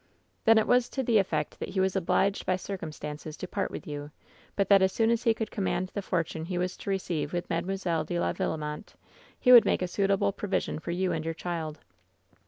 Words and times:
"*Then 0.45 0.57
it 0.57 0.65
was 0.65 0.89
to 0.89 1.03
the 1.03 1.19
effect 1.19 1.59
that 1.59 1.69
he 1.69 1.79
was 1.79 1.95
obliged 1.95 2.43
by 2.47 2.55
circumstances 2.55 3.37
to 3.37 3.47
part 3.47 3.69
with 3.69 3.85
you, 3.85 4.09
but 4.55 4.67
that 4.67 4.81
as 4.81 4.91
soon 4.91 5.11
as 5.11 5.21
he 5.25 5.33
could 5.35 5.51
command 5.51 5.89
the 5.93 6.01
fortune 6.01 6.45
he 6.45 6.57
was 6.57 6.75
to 6.77 6.89
receive 6.89 7.33
with 7.33 7.51
Mademoiselle 7.51 8.03
de 8.03 8.19
la 8.19 8.33
Villemonte, 8.33 8.95
he 9.39 9.51
would 9.51 9.63
make 9.63 9.83
a 9.83 9.87
suit 9.87 10.09
able 10.09 10.31
provision 10.31 10.79
for 10.79 10.89
you 10.89 11.11
and 11.11 11.23
your 11.23 11.35
child.' 11.35 11.77